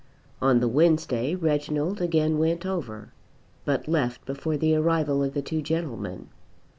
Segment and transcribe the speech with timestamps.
[0.41, 3.13] On the Wednesday Reginald again went over,
[3.65, 6.29] but left before the arrival of the two gentlemen.